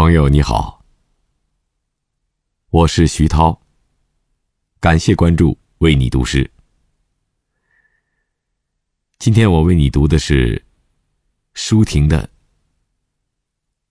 [0.00, 0.82] 朋友你好，
[2.70, 3.60] 我是徐涛。
[4.80, 6.50] 感谢关注，为你读诗。
[9.18, 10.64] 今天我为你读的是
[11.52, 12.26] 舒婷的《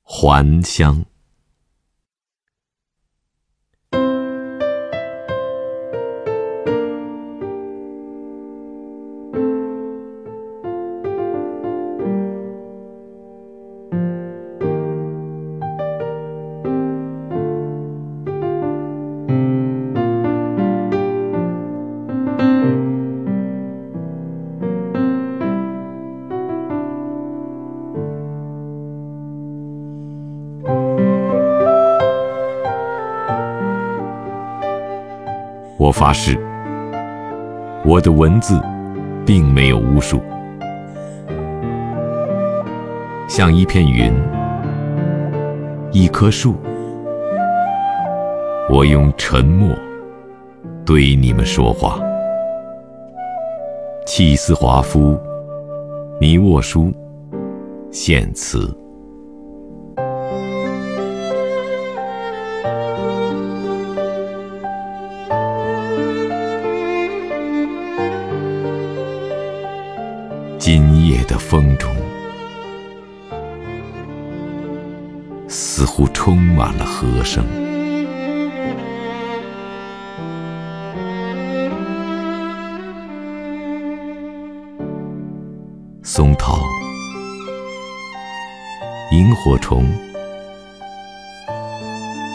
[0.04, 1.00] 还乡》。
[35.80, 36.38] 我发誓，
[37.86, 38.62] 我的文字
[39.26, 40.22] 并没有巫术，
[43.30, 44.14] 像一片云，
[45.94, 46.58] 一棵树，
[48.70, 49.74] 我用沉默
[50.86, 51.98] 对你们说话。
[54.06, 55.18] 契斯华夫，
[56.20, 56.92] 尼沃书，
[57.90, 58.70] 献词。
[70.60, 71.96] 今夜的风中，
[75.48, 77.46] 似乎充满了和声。
[86.04, 86.60] 松涛、
[89.14, 89.88] 萤火虫、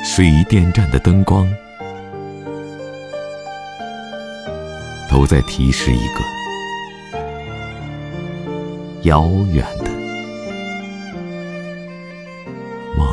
[0.02, 1.46] 水电站的灯光，
[5.10, 6.43] 都在提示一个。
[9.04, 9.90] 遥远的
[12.96, 13.06] 梦，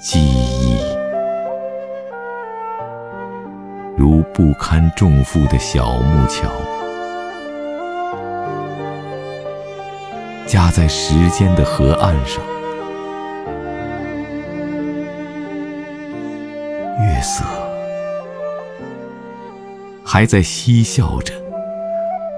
[0.00, 0.78] 记忆
[3.96, 6.48] 如不堪重负的小木桥，
[10.46, 12.40] 架在时间的河岸上。
[17.02, 17.44] 月色
[20.04, 21.32] 还在嬉笑着，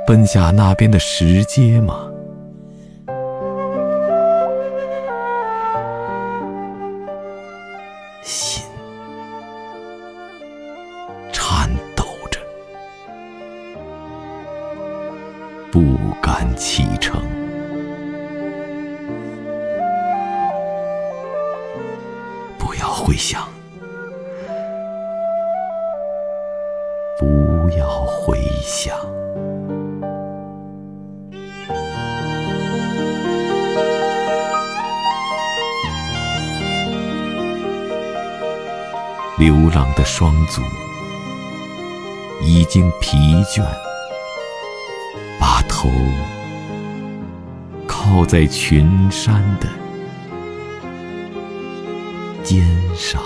[0.06, 2.09] 奔下那边的石阶吗？
[8.23, 8.62] 心
[11.33, 12.39] 颤抖着，
[15.71, 17.21] 不敢启程。
[22.59, 23.52] 不要回想。
[27.78, 28.97] 要回想，
[39.38, 40.61] 流浪的双足
[42.43, 43.65] 已经疲倦，
[45.41, 45.88] 把头
[47.87, 49.69] 靠在群山的
[52.44, 53.21] 肩上。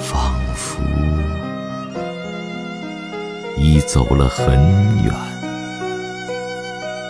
[0.00, 0.82] 放福
[3.56, 4.56] 已走了很
[5.02, 5.14] 远，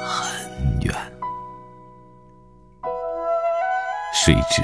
[0.04, 0.94] 很远。
[4.14, 4.62] 谁知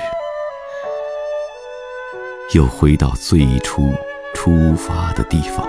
[2.52, 3.92] 又回到最初
[4.34, 5.66] 出发的地方？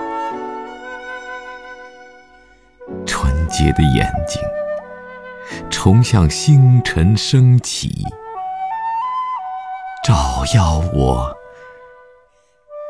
[3.04, 4.40] 纯洁的眼睛
[5.70, 8.04] 重向星辰升起，
[10.04, 11.35] 照耀我，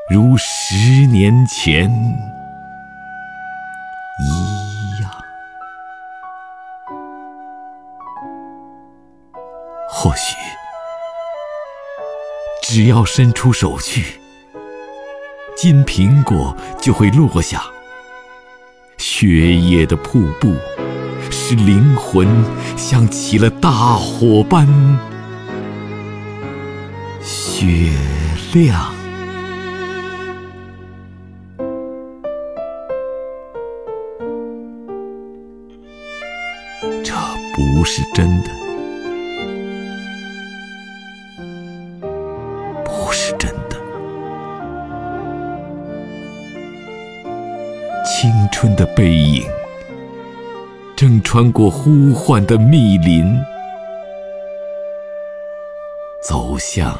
[0.09, 1.91] 如十年前。
[4.19, 5.11] 一样，
[9.91, 10.37] 或许
[12.63, 14.21] 只要伸出手去，
[15.57, 17.61] 金苹果就会落下。
[18.99, 20.55] 血液的瀑布，
[21.31, 22.27] 使灵魂
[22.77, 24.67] 像起了大火般
[27.21, 27.93] 雪
[28.55, 28.96] 亮。
[37.05, 37.15] 这
[37.55, 38.51] 不是真的，
[42.85, 43.77] 不是真的。
[48.05, 49.45] 青春的背影
[50.97, 53.39] 正穿过呼唤的密林，
[56.23, 56.99] 走向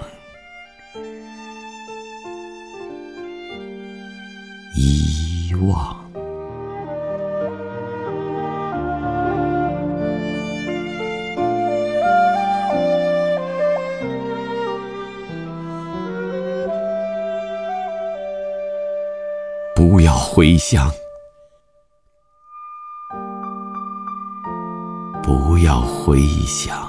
[4.77, 6.06] 遗忘。
[19.77, 20.91] 不要回乡，
[25.23, 26.86] 不要回想。